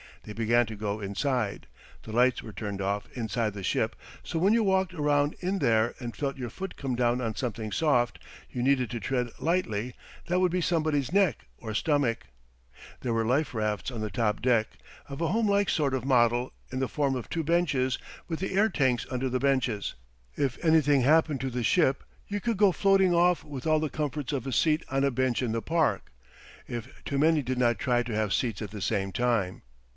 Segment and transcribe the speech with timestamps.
[0.23, 1.65] They began to go inside.
[2.03, 5.93] The lights were turned off inside the ship, so when you walked around in there
[5.99, 8.19] and felt your foot come down on something soft,
[8.49, 9.95] you needed to tread lightly
[10.27, 12.25] that would be somebody's neck or stomach.
[13.01, 14.69] There were life rafts on the top deck,
[15.07, 17.97] of a homelike sort of model, in the form of two benches
[18.27, 19.93] with the air tanks under the benches.
[20.35, 24.33] If anything happened to the ship, you could go floating off with all the comforts
[24.33, 26.11] of a seat on a bench in the park
[26.67, 29.61] if too many did not try to have seats at the same time.